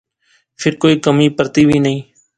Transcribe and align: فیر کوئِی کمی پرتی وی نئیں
فیر 0.59 0.73
کوئِی 0.81 0.95
کمی 1.05 1.27
پرتی 1.37 1.63
وی 1.67 1.77
نئیں 1.85 2.01